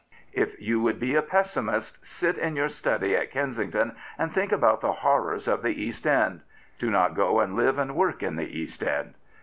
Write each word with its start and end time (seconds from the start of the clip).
If 0.33 0.59
you 0.59 0.81
would 0.81 0.99
be 0.99 1.13
a 1.13 1.21
pessimist, 1.21 2.03
sit 2.03 2.35
in 2.35 2.55
your 2.55 2.69
study 2.69 3.15
at 3.15 3.29
Kensington 3.29 3.95
and 4.17 4.31
think 4.33 4.51
about 4.51 4.81
the 4.81 4.91
horrors 4.93 5.47
of 5.47 5.61
the 5.61 5.79
East 5.79 6.07
End. 6.07 6.41
Do 6.79 6.89
not 6.89 7.13
go 7.13 7.39
and 7.39 7.55
live 7.55 7.77
and 7.77 7.93
work 7.95 8.23
in 8.23 8.35
the 8.35 8.49
East 8.59 8.81
End. 8.81 9.13